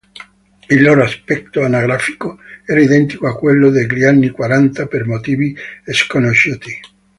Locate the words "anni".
4.03-4.29